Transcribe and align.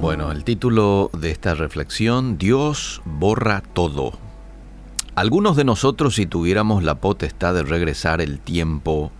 Bueno, 0.00 0.32
el 0.32 0.44
título 0.44 1.10
de 1.12 1.30
esta 1.30 1.54
reflexión, 1.54 2.36
Dios 2.36 3.00
borra 3.04 3.60
todo. 3.60 4.12
Algunos 5.14 5.56
de 5.56 5.64
nosotros 5.64 6.16
si 6.16 6.26
tuviéramos 6.26 6.82
la 6.82 6.96
potestad 6.96 7.54
de 7.54 7.62
regresar 7.62 8.20
el 8.20 8.40
tiempo 8.40 9.12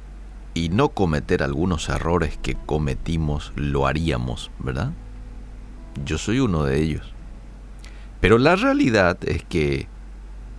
y 0.55 0.69
no 0.71 0.89
cometer 0.89 1.43
algunos 1.43 1.89
errores 1.89 2.39
que 2.43 2.57
cometimos, 2.67 3.53
lo 3.55 3.87
haríamos, 3.87 4.51
¿verdad? 4.59 4.93
Yo 6.05 6.19
soy 6.19 6.41
uno 6.41 6.65
de 6.65 6.81
ellos. 6.81 7.13
Pero 8.21 8.39
la 8.39 8.57
realidad 8.57 9.19
es 9.27 9.45
que 9.45 9.87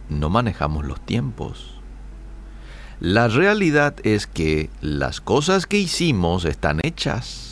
no 0.09 0.29
manejamos 0.29 0.85
los 0.85 1.01
tiempos. 1.05 1.79
La 2.99 3.27
realidad 3.27 3.95
es 4.03 4.27
que 4.27 4.69
las 4.79 5.19
cosas 5.19 5.65
que 5.65 5.77
hicimos 5.77 6.45
están 6.45 6.79
hechas. 6.83 7.50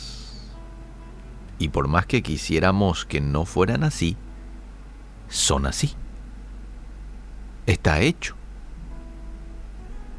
Y 1.60 1.68
por 1.68 1.88
más 1.88 2.06
que 2.06 2.22
quisiéramos 2.22 3.04
que 3.04 3.20
no 3.20 3.44
fueran 3.44 3.84
así, 3.84 4.16
son 5.28 5.66
así. 5.66 5.92
Está 7.66 8.00
hecho. 8.00 8.34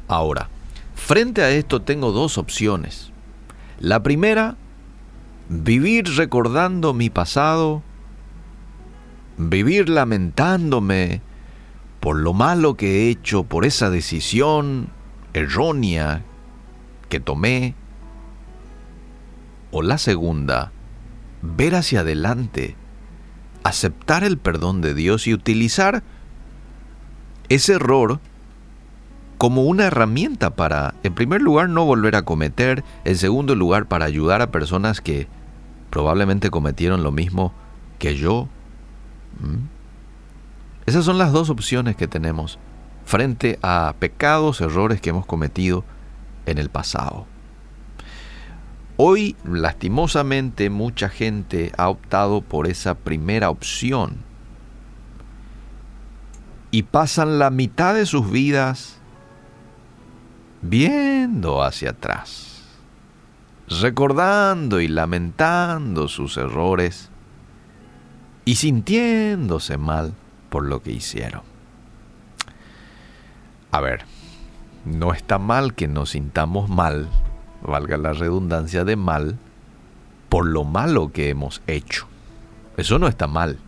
Ahora, 0.06 0.48
frente 0.94 1.42
a 1.42 1.50
esto 1.50 1.82
tengo 1.82 2.12
dos 2.12 2.38
opciones. 2.38 3.10
La 3.80 4.04
primera, 4.04 4.56
vivir 5.48 6.16
recordando 6.16 6.94
mi 6.94 7.10
pasado, 7.10 7.82
vivir 9.36 9.88
lamentándome 9.88 11.22
por 11.98 12.20
lo 12.20 12.34
malo 12.34 12.76
que 12.76 12.86
he 12.86 13.10
hecho, 13.10 13.42
por 13.42 13.64
esa 13.64 13.90
decisión 13.90 14.90
errónea 15.34 16.22
que 17.08 17.18
tomé. 17.18 17.74
O 19.72 19.82
la 19.82 19.98
segunda, 19.98 20.70
ver 21.42 21.74
hacia 21.74 22.00
adelante, 22.00 22.76
aceptar 23.64 24.24
el 24.24 24.38
perdón 24.38 24.80
de 24.80 24.94
Dios 24.94 25.26
y 25.26 25.34
utilizar 25.34 26.02
ese 27.48 27.74
error 27.74 28.20
como 29.38 29.64
una 29.64 29.86
herramienta 29.86 30.54
para, 30.54 30.94
en 31.02 31.14
primer 31.14 31.42
lugar, 31.42 31.68
no 31.68 31.84
volver 31.84 32.14
a 32.14 32.22
cometer, 32.22 32.84
en 33.04 33.16
segundo 33.16 33.56
lugar, 33.56 33.86
para 33.86 34.04
ayudar 34.04 34.40
a 34.40 34.52
personas 34.52 35.00
que 35.00 35.26
probablemente 35.90 36.48
cometieron 36.48 37.02
lo 37.02 37.10
mismo 37.10 37.52
que 37.98 38.16
yo. 38.16 38.48
¿Mm? 39.40 39.66
Esas 40.86 41.04
son 41.04 41.18
las 41.18 41.32
dos 41.32 41.50
opciones 41.50 41.96
que 41.96 42.06
tenemos 42.06 42.58
frente 43.04 43.58
a 43.62 43.94
pecados, 43.98 44.60
errores 44.60 45.00
que 45.00 45.10
hemos 45.10 45.26
cometido 45.26 45.84
en 46.46 46.58
el 46.58 46.68
pasado. 46.68 47.26
Hoy, 49.04 49.34
lastimosamente, 49.42 50.70
mucha 50.70 51.08
gente 51.08 51.72
ha 51.76 51.88
optado 51.88 52.40
por 52.40 52.68
esa 52.68 52.94
primera 52.94 53.50
opción 53.50 54.18
y 56.70 56.84
pasan 56.84 57.40
la 57.40 57.50
mitad 57.50 57.96
de 57.96 58.06
sus 58.06 58.30
vidas 58.30 59.00
viendo 60.60 61.64
hacia 61.64 61.90
atrás, 61.90 62.62
recordando 63.66 64.80
y 64.80 64.86
lamentando 64.86 66.06
sus 66.06 66.36
errores 66.36 67.10
y 68.44 68.54
sintiéndose 68.54 69.78
mal 69.78 70.14
por 70.48 70.64
lo 70.64 70.80
que 70.80 70.92
hicieron. 70.92 71.42
A 73.72 73.80
ver, 73.80 74.04
no 74.84 75.12
está 75.12 75.40
mal 75.40 75.74
que 75.74 75.88
nos 75.88 76.10
sintamos 76.10 76.70
mal, 76.70 77.08
valga 77.62 77.96
la 77.96 78.12
redundancia 78.12 78.84
de 78.84 78.96
mal, 78.96 79.38
por 80.28 80.46
lo 80.46 80.64
malo 80.64 81.12
que 81.12 81.28
hemos 81.30 81.62
hecho. 81.66 82.06
Eso 82.76 82.98
no 82.98 83.08
está 83.08 83.26
mal. 83.26 83.58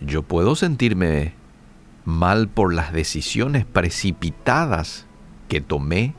Yo 0.00 0.22
puedo 0.22 0.56
sentirme 0.56 1.34
mal 2.04 2.48
por 2.48 2.74
las 2.74 2.92
decisiones 2.92 3.64
precipitadas 3.64 5.06
que 5.48 5.60
tomé 5.60 6.14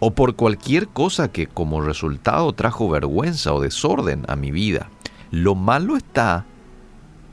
o 0.00 0.12
por 0.12 0.36
cualquier 0.36 0.88
cosa 0.88 1.30
que 1.30 1.46
como 1.46 1.80
resultado 1.80 2.52
trajo 2.52 2.88
vergüenza 2.88 3.52
o 3.52 3.60
desorden 3.60 4.24
a 4.28 4.36
mi 4.36 4.50
vida. 4.50 4.90
Lo 5.30 5.54
malo 5.54 5.96
está 5.96 6.46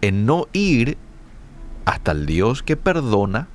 en 0.01 0.25
no 0.25 0.47
ir 0.53 0.97
hasta 1.85 2.11
el 2.11 2.25
Dios 2.25 2.63
que 2.63 2.75
perdona 2.75 3.47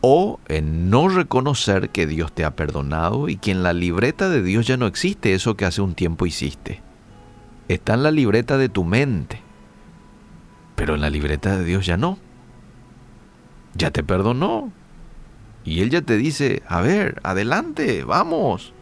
o 0.00 0.38
en 0.48 0.90
no 0.90 1.08
reconocer 1.08 1.90
que 1.90 2.06
Dios 2.06 2.32
te 2.32 2.44
ha 2.44 2.54
perdonado 2.54 3.28
y 3.28 3.36
que 3.36 3.50
en 3.50 3.62
la 3.62 3.72
libreta 3.72 4.28
de 4.28 4.42
Dios 4.42 4.66
ya 4.66 4.76
no 4.76 4.86
existe 4.86 5.34
eso 5.34 5.56
que 5.56 5.64
hace 5.64 5.80
un 5.80 5.94
tiempo 5.94 6.26
hiciste. 6.26 6.82
Está 7.68 7.94
en 7.94 8.02
la 8.02 8.10
libreta 8.10 8.56
de 8.58 8.68
tu 8.68 8.84
mente, 8.84 9.42
pero 10.76 10.94
en 10.94 11.00
la 11.00 11.10
libreta 11.10 11.56
de 11.56 11.64
Dios 11.64 11.84
ya 11.84 11.96
no 11.96 12.18
ya 13.78 13.90
te 13.90 14.02
perdonó. 14.02 14.70
Y 15.64 15.80
Él 15.80 15.90
ya 15.90 16.02
te 16.02 16.16
dice, 16.16 16.62
a 16.66 16.80
ver, 16.80 17.20
adelante, 17.22 18.04
vamos. 18.04 18.72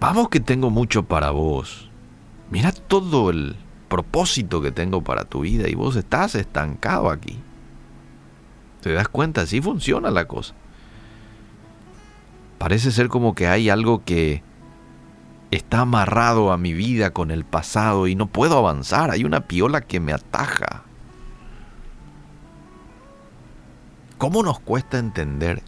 Vamos 0.00 0.28
que 0.28 0.40
tengo 0.40 0.70
mucho 0.70 1.04
para 1.04 1.30
vos. 1.30 1.90
Mira 2.50 2.72
todo 2.72 3.30
el 3.30 3.56
propósito 3.88 4.60
que 4.62 4.72
tengo 4.72 5.02
para 5.02 5.24
tu 5.24 5.40
vida 5.40 5.68
y 5.68 5.74
vos 5.74 5.96
estás 5.96 6.34
estancado 6.34 7.10
aquí. 7.10 7.38
¿Te 8.82 8.92
das 8.92 9.08
cuenta? 9.08 9.42
Así 9.42 9.62
funciona 9.62 10.10
la 10.10 10.26
cosa. 10.26 10.54
Parece 12.58 12.90
ser 12.90 13.08
como 13.08 13.34
que 13.34 13.46
hay 13.46 13.70
algo 13.70 14.04
que 14.04 14.42
está 15.52 15.80
amarrado 15.80 16.50
a 16.50 16.58
mi 16.58 16.72
vida 16.72 17.12
con 17.12 17.30
el 17.30 17.44
pasado 17.44 18.08
y 18.08 18.16
no 18.16 18.26
puedo 18.26 18.58
avanzar. 18.58 19.12
Hay 19.12 19.24
una 19.24 19.46
piola 19.46 19.82
que 19.82 20.00
me 20.00 20.12
ataja. 20.12 20.82
¿Cómo 24.18 24.42
nos 24.42 24.58
cuesta 24.58 24.98
entender 24.98 25.62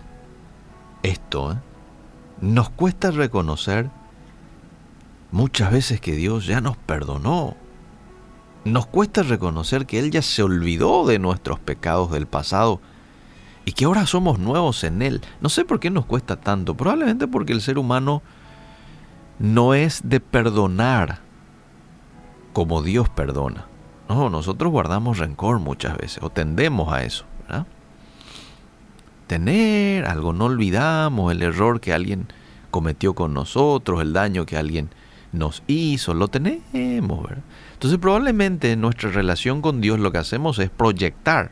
esto? 1.05 1.53
Eh? 1.53 1.57
Nos 2.41 2.69
cuesta 2.69 3.13
reconocer 3.13 3.91
muchas 5.31 5.71
veces 5.71 6.01
que 6.01 6.13
Dios 6.17 6.47
ya 6.47 6.61
nos 6.61 6.77
perdonó. 6.77 7.57
Nos 8.65 8.87
cuesta 8.87 9.23
reconocer 9.23 9.87
que 9.87 10.01
Él 10.01 10.11
ya 10.11 10.23
se 10.23 10.43
olvidó 10.43 11.07
de 11.07 11.21
nuestros 11.21 11.61
pecados 11.61 12.11
del 12.11 12.27
pasado 12.27 12.81
y 13.65 13.73
que 13.73 13.85
ahora 13.87 14.07
somos 14.07 14.39
nuevos 14.39 14.85
en 14.85 15.03
Él. 15.03 15.21
No 15.41 15.49
sé 15.49 15.65
por 15.65 15.81
qué 15.81 15.91
nos 15.91 16.07
cuesta 16.07 16.37
tanto, 16.37 16.77
probablemente 16.77 17.27
porque 17.27 17.53
el 17.53 17.61
ser 17.61 17.79
humano 17.79 18.23
no 19.39 19.75
es 19.75 20.03
de 20.05 20.21
perdonar 20.21 21.21
como 22.53 22.83
Dios 22.83 23.09
perdona. 23.09 23.67
No, 24.09 24.31
nosotros 24.31 24.71
guardamos 24.71 25.19
rencor 25.19 25.59
muchas 25.59 25.97
veces 25.97 26.23
o 26.23 26.31
tendemos 26.31 26.93
a 26.93 27.05
eso. 27.05 27.25
tener 29.27 30.05
algo, 30.05 30.35
no 30.35 30.45
olvidamos 30.45 31.33
el 31.33 31.43
error 31.43 31.81
que 31.81 31.95
alguien 31.95 32.29
cometió 32.71 33.15
con 33.15 33.33
nosotros, 33.33 34.03
el 34.03 34.13
daño 34.13 34.45
que 34.45 34.59
alguien 34.59 34.91
nos 35.33 35.63
hizo, 35.67 36.13
lo 36.13 36.29
tenemos, 36.29 37.23
¿verdad? 37.23 37.43
Entonces 37.73 37.99
probablemente 37.99 38.73
en 38.73 38.83
nuestra 38.83 39.11
relación 39.11 39.63
con 39.63 39.81
Dios 39.81 39.99
lo 39.99 40.13
que 40.13 40.19
hacemos 40.19 40.59
es 40.59 40.71
proyectar 40.71 41.51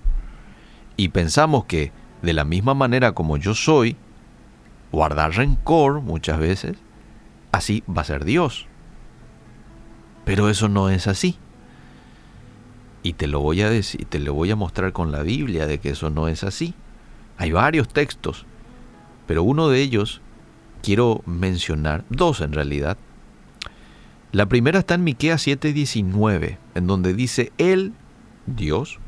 y 0.97 1.09
pensamos 1.09 1.65
que 1.65 1.93
de 2.23 2.33
la 2.33 2.45
misma 2.45 2.75
manera 2.75 3.13
como 3.13 3.37
yo 3.37 3.55
soy, 3.55 3.97
guardar 4.91 5.35
rencor 5.35 6.01
muchas 6.01 6.39
veces, 6.39 6.77
así 7.51 7.83
va 7.89 8.03
a 8.03 8.07
ser 8.07 8.25
Dios. 8.25 8.67
Pero 10.25 10.49
eso 10.49 10.69
no 10.69 10.89
es 10.89 11.07
así. 11.07 11.37
Y 13.03 13.15
te 13.15 13.27
lo 13.27 13.41
voy 13.41 13.63
a 13.63 13.71
decir, 13.71 14.05
te 14.05 14.21
lo 14.21 14.35
voy 14.35 14.53
a 14.53 14.57
mostrar 14.57 14.93
con 14.93 15.11
la 15.11 15.23
Biblia 15.23 15.67
de 15.67 15.79
que 15.79 15.91
eso 15.91 16.11
no 16.11 16.29
es 16.29 16.45
así. 16.45 16.75
Hay 17.37 17.51
varios 17.51 17.89
textos, 17.89 18.47
pero 19.27 19.43
uno 19.43 19.69
de 19.69 19.81
ellos 19.81 20.21
quiero 20.83 21.23
mencionar, 21.27 22.05
dos 22.09 22.41
en 22.41 22.53
realidad. 22.53 22.97
La 24.31 24.47
primera 24.47 24.79
está 24.79 24.95
en 24.95 25.05
Miqueas 25.05 25.47
7:19, 25.47 26.59
en 26.75 26.87
donde 26.87 27.15
dice, 27.15 27.53
Él, 27.59 27.93
Dios, 28.47 28.99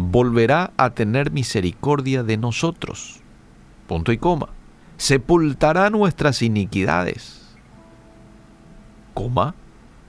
volverá 0.00 0.72
a 0.76 0.90
tener 0.90 1.30
misericordia 1.30 2.22
de 2.22 2.36
nosotros. 2.36 3.20
Punto 3.86 4.12
y 4.12 4.18
coma. 4.18 4.48
Sepultará 4.96 5.90
nuestras 5.90 6.42
iniquidades. 6.42 7.56
Coma. 9.14 9.54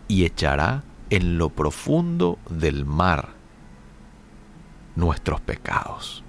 Y 0.07 0.25
echará 0.25 0.83
en 1.09 1.37
lo 1.37 1.49
profundo 1.49 2.37
del 2.49 2.85
mar 2.85 3.29
nuestros 4.95 5.39
pecados 5.39 6.21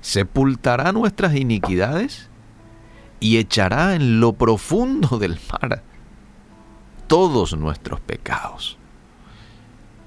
sepultará 0.00 0.92
nuestras 0.92 1.34
iniquidades 1.36 2.28
y 3.20 3.36
echará 3.36 3.94
en 3.94 4.20
lo 4.20 4.32
profundo 4.32 5.18
del 5.18 5.38
mar 5.52 5.82
todos 7.06 7.56
nuestros 7.56 8.00
pecados. 8.00 8.78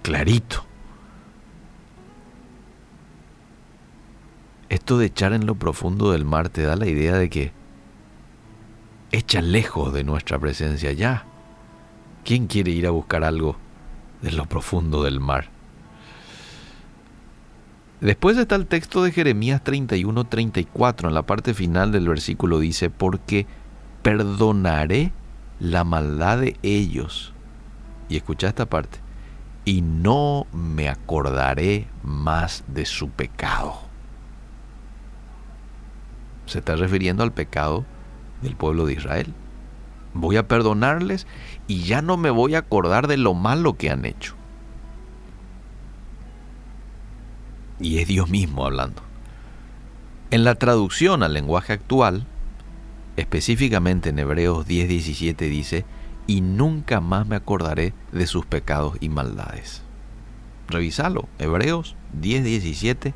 Clarito. 0.01 0.62
Esto 4.83 4.97
de 4.97 5.06
echar 5.06 5.31
en 5.31 5.45
lo 5.45 5.56
profundo 5.56 6.12
del 6.12 6.25
mar 6.25 6.50
te 6.50 6.63
da 6.63 6.75
la 6.75 6.88
idea 6.88 7.15
de 7.15 7.30
que 7.30 7.53
echa 9.13 9.41
lejos 9.41 9.94
de 9.94 10.03
nuestra 10.03 10.38
presencia 10.38 10.91
ya. 10.91 11.25
¿Quién 12.25 12.47
quiere 12.47 12.71
ir 12.71 12.85
a 12.85 12.89
buscar 12.89 13.24
algo 13.24 13.56
de 14.21 14.33
lo 14.33 14.45
profundo 14.45 15.01
del 15.01 15.21
mar? 15.21 15.47
Después 18.01 18.35
está 18.35 18.56
el 18.56 18.68
texto 18.68 19.01
de 19.06 19.13
Jeremías 19.13 19.63
31-34, 19.63 21.07
en 21.07 21.13
la 21.13 21.25
parte 21.25 21.53
final 21.53 21.94
del 21.94 22.09
versículo 22.09 22.59
dice, 22.59 22.89
porque 22.89 23.47
perdonaré 24.01 25.13
la 25.62 25.85
maldad 25.85 26.39
de 26.39 26.57
ellos. 26.62 27.33
Y 28.09 28.18
escucha 28.18 28.50
esta 28.50 28.65
parte, 28.65 29.00
y 29.63 29.81
no 29.81 30.45
me 30.51 30.89
acordaré 30.89 31.88
más 32.03 32.65
de 32.68 32.85
su 32.85 33.07
pecado. 33.12 33.93
Se 36.45 36.60
está 36.60 36.75
refiriendo 36.75 37.24
al 37.24 37.31
pecado 37.31 37.86
del 38.42 38.56
pueblo 38.56 38.86
de 38.86 38.94
Israel. 38.94 39.34
Voy 40.13 40.38
a 40.38 40.48
perdonarles 40.48 41.25
y 41.68 41.84
ya 41.84 42.01
no 42.01 42.18
me 42.18 42.30
voy 42.30 42.56
a 42.56 42.60
acordar 42.60 43.07
de 43.07 43.18
lo 43.18 43.34
malo 43.34 43.74
que 43.74 43.90
han 43.90 44.06
hecho. 44.06 44.36
Y 47.80 47.98
es 47.98 48.07
Dios 48.07 48.30
mismo 48.30 48.66
hablando. 48.66 49.01
En 50.31 50.44
la 50.44 50.56
traducción 50.56 51.24
al 51.24 51.34
lenguaje 51.34 51.74
actual, 51.74 52.25
específicamente 53.18 54.10
en 54.10 54.19
Hebreos 54.19 54.68
10:17 54.68 55.50
dice, 55.50 55.86
y 56.28 56.42
nunca 56.42 57.01
más 57.01 57.28
me 57.28 57.36
acordaré 57.36 57.94
de 58.12 58.28
sus 58.28 58.45
pecados 58.45 58.98
y 59.00 59.10
maldades. 59.10 59.81
Revisalo, 60.68 61.28
Hebreos 61.40 61.95
10:17, 62.19 63.13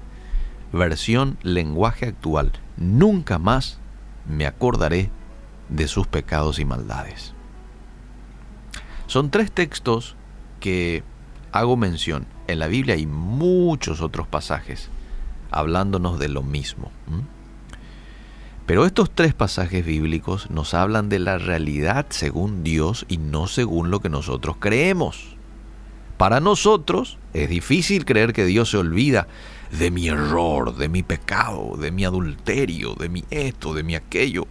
versión 0.74 1.38
lenguaje 1.42 2.08
actual. 2.08 2.52
Nunca 2.78 3.40
más 3.40 3.80
me 4.28 4.46
acordaré 4.46 5.10
de 5.70 5.88
sus 5.88 6.08
pecados 6.08 6.60
y 6.60 6.66
maldades. 6.66 7.34
Son 9.08 9.32
tres 9.32 9.52
textos 9.52 10.16
que 10.60 11.04
hago 11.52 11.78
mención. 11.78 12.28
En 12.48 12.60
la 12.60 12.68
Biblia 12.68 12.96
hay 12.96 13.06
muchos 13.06 14.02
otros 14.02 14.28
pasajes 14.28 14.90
hablándonos 15.52 16.20
de 16.20 16.30
lo 16.30 16.44
mismo. 16.44 16.92
Pero 18.66 18.86
estos 18.86 19.10
tres 19.10 19.34
pasajes 19.34 19.86
bíblicos 19.86 20.50
nos 20.50 20.74
hablan 20.74 21.08
de 21.08 21.20
la 21.20 21.38
realidad 21.38 22.08
según 22.10 22.64
Dios 22.64 23.06
y 23.08 23.18
no 23.18 23.48
según 23.48 23.92
lo 23.92 24.02
que 24.02 24.10
nosotros 24.10 24.58
creemos. 24.60 25.37
Para 26.18 26.40
nosotros 26.40 27.20
es 27.34 27.50
difícil 27.50 28.06
creer 28.06 28.34
que 28.34 28.46
Dios 28.46 28.72
se 28.72 28.78
olvida 28.78 29.28
de 29.72 29.92
mi 29.92 30.08
error, 30.08 30.76
de 30.76 30.90
mi 30.90 31.04
pecado, 31.04 31.78
de 31.78 31.92
mi 31.92 32.06
adulterio, 32.06 32.96
de 32.96 33.10
mi 33.10 33.24
esto, 33.30 33.74
de 33.74 33.84
mi 33.84 33.96
aquello. 33.96 34.48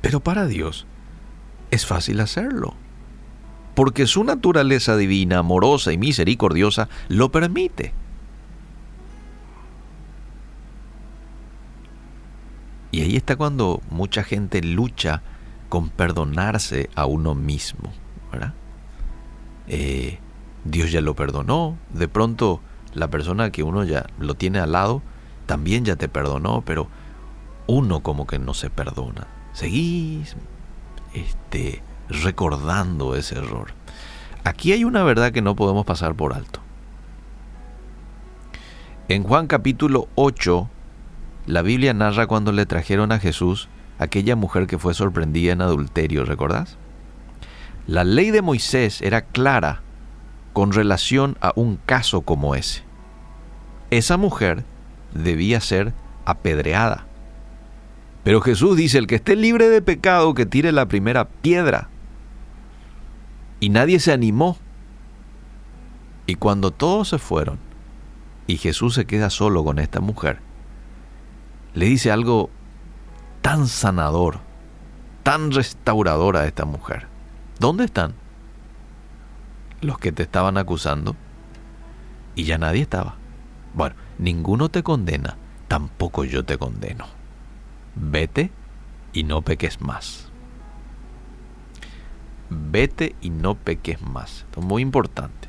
Pero 0.00 0.20
para 0.20 0.46
Dios 0.46 0.86
es 1.70 1.84
fácil 1.84 2.20
hacerlo, 2.20 2.74
porque 3.74 4.06
su 4.06 4.24
naturaleza 4.24 4.96
divina, 4.96 5.38
amorosa 5.38 5.92
y 5.92 5.98
misericordiosa 5.98 6.88
lo 7.08 7.30
permite. 7.30 7.92
Y 12.92 13.02
ahí 13.02 13.16
está 13.16 13.36
cuando 13.36 13.82
mucha 13.90 14.22
gente 14.22 14.62
lucha 14.62 15.22
con 15.68 15.90
perdonarse 15.90 16.88
a 16.94 17.04
uno 17.04 17.34
mismo, 17.34 17.92
eh, 19.68 20.18
Dios 20.64 20.92
ya 20.92 21.00
lo 21.00 21.14
perdonó, 21.14 21.76
de 21.92 22.08
pronto 22.08 22.60
la 22.94 23.08
persona 23.08 23.50
que 23.50 23.62
uno 23.62 23.84
ya 23.84 24.06
lo 24.18 24.34
tiene 24.34 24.58
al 24.58 24.72
lado 24.72 25.02
también 25.46 25.84
ya 25.84 25.96
te 25.96 26.08
perdonó, 26.08 26.62
pero 26.62 26.88
uno 27.66 28.00
como 28.00 28.26
que 28.26 28.38
no 28.38 28.52
se 28.52 28.68
perdona. 28.68 29.26
Seguís 29.52 30.36
este, 31.14 31.82
recordando 32.08 33.14
ese 33.14 33.38
error. 33.38 33.68
Aquí 34.44 34.72
hay 34.72 34.84
una 34.84 35.02
verdad 35.02 35.32
que 35.32 35.42
no 35.42 35.56
podemos 35.56 35.86
pasar 35.86 36.14
por 36.14 36.34
alto. 36.34 36.60
En 39.08 39.22
Juan 39.22 39.46
capítulo 39.46 40.08
8, 40.16 40.68
la 41.46 41.62
Biblia 41.62 41.94
narra 41.94 42.26
cuando 42.26 42.52
le 42.52 42.66
trajeron 42.66 43.12
a 43.12 43.20
Jesús 43.20 43.68
aquella 43.98 44.36
mujer 44.36 44.66
que 44.66 44.78
fue 44.78 44.94
sorprendida 44.94 45.52
en 45.52 45.62
adulterio, 45.62 46.24
¿recordás? 46.24 46.76
La 47.86 48.02
ley 48.02 48.32
de 48.32 48.42
Moisés 48.42 49.00
era 49.00 49.22
clara 49.22 49.80
con 50.52 50.72
relación 50.72 51.36
a 51.40 51.52
un 51.54 51.76
caso 51.76 52.22
como 52.22 52.54
ese. 52.56 52.82
Esa 53.90 54.16
mujer 54.16 54.64
debía 55.14 55.60
ser 55.60 55.94
apedreada. 56.24 57.06
Pero 58.24 58.40
Jesús 58.40 58.76
dice, 58.76 58.98
el 58.98 59.06
que 59.06 59.14
esté 59.14 59.36
libre 59.36 59.68
de 59.68 59.82
pecado, 59.82 60.34
que 60.34 60.46
tire 60.46 60.72
la 60.72 60.86
primera 60.86 61.28
piedra. 61.28 61.88
Y 63.60 63.68
nadie 63.68 64.00
se 64.00 64.12
animó. 64.12 64.56
Y 66.26 66.34
cuando 66.34 66.72
todos 66.72 67.10
se 67.10 67.18
fueron, 67.18 67.60
y 68.48 68.56
Jesús 68.56 68.94
se 68.94 69.04
queda 69.04 69.30
solo 69.30 69.62
con 69.62 69.78
esta 69.78 70.00
mujer, 70.00 70.40
le 71.74 71.86
dice 71.86 72.10
algo 72.10 72.50
tan 73.42 73.68
sanador, 73.68 74.40
tan 75.22 75.52
restaurador 75.52 76.36
a 76.36 76.46
esta 76.46 76.64
mujer. 76.64 77.06
¿Dónde 77.58 77.84
están 77.84 78.14
los 79.80 79.98
que 79.98 80.12
te 80.12 80.22
estaban 80.22 80.58
acusando? 80.58 81.16
Y 82.34 82.44
ya 82.44 82.58
nadie 82.58 82.82
estaba. 82.82 83.16
Bueno, 83.74 83.94
ninguno 84.18 84.68
te 84.68 84.82
condena, 84.82 85.36
tampoco 85.68 86.24
yo 86.24 86.44
te 86.44 86.58
condeno. 86.58 87.06
Vete 87.94 88.50
y 89.12 89.24
no 89.24 89.42
peques 89.42 89.80
más. 89.80 90.30
Vete 92.50 93.16
y 93.20 93.30
no 93.30 93.54
peques 93.54 94.02
más. 94.02 94.40
Esto 94.40 94.60
es 94.60 94.66
muy 94.66 94.82
importante. 94.82 95.48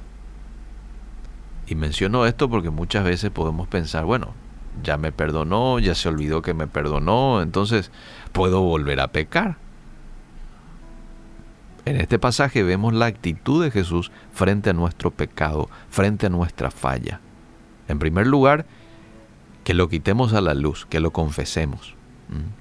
Y 1.68 1.76
menciono 1.76 2.26
esto 2.26 2.50
porque 2.50 2.70
muchas 2.70 3.04
veces 3.04 3.30
podemos 3.30 3.68
pensar, 3.68 4.06
bueno, 4.06 4.34
ya 4.82 4.98
me 4.98 5.12
perdonó, 5.12 5.80
ya 5.80 5.96
se 5.96 6.08
olvidó 6.08 6.42
que 6.42 6.54
me 6.54 6.68
perdonó, 6.68 7.42
entonces 7.42 7.92
puedo 8.32 8.62
volver 8.62 9.02
a 9.02 9.10
pecar. 9.10 9.58
En 11.88 12.02
este 12.02 12.20
pasaje 12.20 12.64
vemos 12.64 12.94
la 12.94 13.06
actitud 13.06 13.64
de 13.64 13.72
Jesús 13.72 14.12
frente 14.34 14.72
a 14.72 14.74
nuestro 14.74 15.10
pecado, 15.10 15.70
frente 15.90 16.26
a 16.26 16.30
nuestra 16.30 16.70
falla. 16.70 17.22
En 17.88 17.98
primer 17.98 18.28
lugar, 18.28 18.66
que 19.64 19.74
lo 19.74 19.88
quitemos 19.88 20.34
a 20.34 20.42
la 20.42 20.54
luz, 20.54 20.86
que 20.86 21.00
lo 21.00 21.12
confesemos 21.12 21.96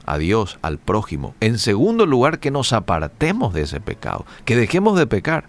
a 0.05 0.17
Dios, 0.17 0.61
al 0.62 0.78
prójimo. 0.78 1.34
En 1.40 1.58
segundo 1.58 2.06
lugar, 2.06 2.38
que 2.38 2.52
nos 2.52 2.73
apartemos 2.73 3.52
de 3.52 3.62
ese 3.62 3.80
pecado, 3.80 4.25
que 4.45 4.54
dejemos 4.54 4.97
de 4.97 5.09
pecar. 5.09 5.47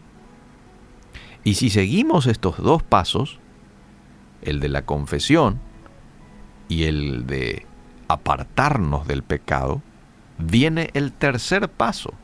Y 1.44 1.54
si 1.54 1.70
seguimos 1.70 2.26
estos 2.26 2.58
dos 2.58 2.82
pasos, 2.82 3.40
el 4.42 4.60
de 4.60 4.70
la 4.70 4.88
confesión 4.88 5.60
y 6.68 6.86
el 6.86 7.28
de 7.28 7.68
apartarnos 8.08 9.06
del 9.06 9.22
pecado, 9.22 9.84
viene 10.40 10.90
el 10.96 11.12
tercer 11.12 11.70
paso, 11.70 12.16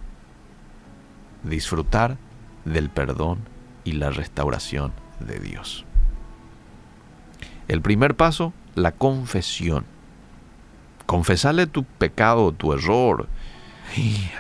disfrutar 1.44 2.18
del 2.66 2.90
perdón 2.90 3.40
y 3.84 3.94
la 3.94 4.10
restauración 4.10 4.94
de 5.20 5.40
Dios. 5.40 5.86
El 7.68 7.82
primer 7.82 8.16
paso, 8.16 8.54
la 8.76 8.92
confesión. 8.92 9.86
Confesarle 11.06 11.68
tu 11.68 11.84
pecado, 11.84 12.52
tu 12.52 12.74
error, 12.74 13.28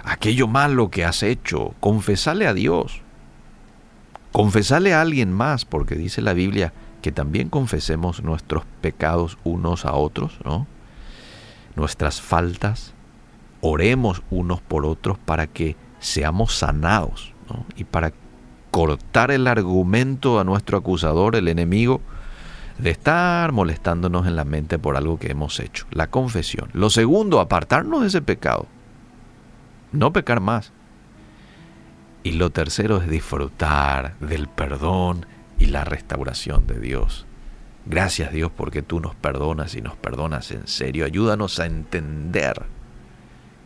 aquello 0.04 0.48
malo 0.48 0.90
que 0.90 1.06
has 1.06 1.24
hecho. 1.24 1.74
Confesarle 1.80 2.48
a 2.48 2.54
Dios. 2.54 3.02
Confesarle 4.32 4.94
a 4.94 5.02
alguien 5.02 5.32
más, 5.32 5.66
porque 5.66 5.96
dice 5.96 6.22
la 6.22 6.34
Biblia 6.34 6.74
que 7.02 7.12
también 7.12 7.50
confesemos 7.50 8.24
nuestros 8.24 8.64
pecados 8.82 9.38
unos 9.44 9.86
a 9.86 9.94
otros, 9.94 10.40
¿no? 10.46 10.66
Nuestras 11.76 12.22
faltas, 12.22 12.94
oremos 13.60 14.24
unos 14.32 14.62
por 14.62 14.86
otros 14.86 15.18
para 15.18 15.48
que 15.48 15.76
seamos 16.04 16.56
sanados, 16.56 17.34
Y 17.76 17.84
para 17.84 18.14
cortar 18.72 19.32
el 19.32 19.48
argumento 19.48 20.40
a 20.40 20.44
nuestro 20.44 20.78
acusador, 20.78 21.36
el 21.36 21.48
enemigo, 21.48 22.02
de 22.78 22.90
estar 22.90 23.52
molestándonos 23.52 24.26
en 24.28 24.36
la 24.36 24.44
mente 24.44 24.80
por 24.80 24.98
algo 24.98 25.20
que 25.20 25.32
hemos 25.32 25.60
hecho. 25.60 25.86
La 25.92 26.08
confesión. 26.08 26.70
Lo 26.74 26.90
segundo, 26.90 27.40
apartarnos 27.40 28.02
de 28.02 28.08
ese 28.08 28.22
pecado. 28.22 28.68
No 29.92 30.12
pecar 30.12 30.40
más. 30.40 30.74
Y 32.24 32.34
lo 32.34 32.50
tercero 32.50 32.98
es 32.98 33.10
disfrutar 33.10 34.18
del 34.20 34.48
perdón 34.48 35.26
y 35.60 35.68
la 35.68 35.84
restauración 35.84 36.66
de 36.68 36.80
Dios. 36.80 37.26
Gracias 37.86 38.32
Dios 38.32 38.52
porque 38.56 38.82
tú 38.82 39.00
nos 39.00 39.14
perdonas 39.14 39.76
y 39.76 39.82
nos 39.82 39.96
perdonas 39.96 40.52
en 40.52 40.68
serio. 40.68 41.06
Ayúdanos 41.06 41.60
a 41.60 41.66
entender 41.66 42.64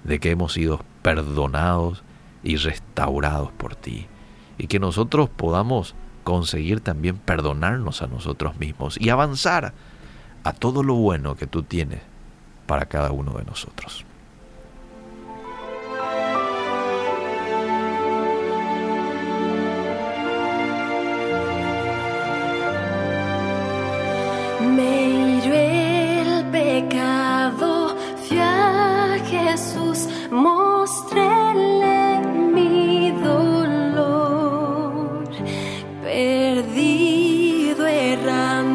de 0.03 0.19
que 0.19 0.31
hemos 0.31 0.53
sido 0.53 0.83
perdonados 1.01 2.03
y 2.43 2.57
restaurados 2.57 3.51
por 3.51 3.75
ti. 3.75 4.07
Y 4.57 4.67
que 4.67 4.79
nosotros 4.79 5.29
podamos 5.29 5.95
conseguir 6.23 6.81
también 6.81 7.17
perdonarnos 7.17 8.01
a 8.01 8.07
nosotros 8.07 8.57
mismos 8.57 8.99
y 8.99 9.09
avanzar 9.09 9.73
a 10.43 10.53
todo 10.53 10.83
lo 10.83 10.95
bueno 10.95 11.35
que 11.35 11.47
tú 11.47 11.63
tienes 11.63 12.01
para 12.65 12.85
cada 12.85 13.11
uno 13.11 13.33
de 13.33 13.45
nosotros. 13.45 14.05
Perdido, 36.07 37.85
errante, 37.85 38.66